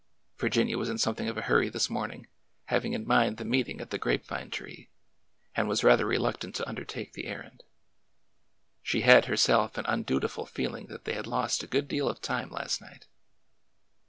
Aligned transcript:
Virginia 0.39 0.79
was 0.79 0.89
in 0.89 0.97
something 0.97 1.27
of 1.29 1.37
a 1.37 1.43
hurry 1.43 1.69
this 1.69 1.87
morning, 1.87 2.25
having 2.65 2.93
in 2.93 3.05
mind 3.05 3.37
the 3.37 3.45
meeting 3.45 3.79
at 3.79 3.91
the 3.91 3.99
grape 3.99 4.25
vine 4.25 4.49
tree, 4.49 4.89
and 5.53 5.69
was 5.69 5.83
rather 5.83 6.07
reluctant 6.07 6.55
to 6.55 6.67
undertake 6.67 7.13
the 7.13 7.27
errand. 7.27 7.61
She 8.81 9.01
had, 9.01 9.25
herself, 9.25 9.77
an 9.77 9.85
undutiful 9.87 10.47
feeling 10.47 10.87
that 10.87 11.05
they 11.05 11.13
had 11.13 11.27
lost 11.27 11.61
a 11.61 11.67
good 11.67 11.87
deal 11.87 12.09
of 12.09 12.19
time 12.19 12.49
last 12.49 12.81
night. 12.81 13.05